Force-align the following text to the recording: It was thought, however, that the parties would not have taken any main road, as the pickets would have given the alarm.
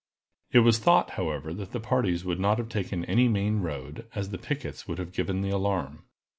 It 0.51 0.61
was 0.61 0.79
thought, 0.79 1.11
however, 1.11 1.53
that 1.53 1.73
the 1.73 1.79
parties 1.79 2.25
would 2.25 2.39
not 2.39 2.57
have 2.57 2.69
taken 2.69 3.05
any 3.05 3.27
main 3.27 3.59
road, 3.59 4.07
as 4.15 4.31
the 4.31 4.39
pickets 4.39 4.87
would 4.87 4.97
have 4.97 5.13
given 5.13 5.41
the 5.41 5.51
alarm. 5.51 6.05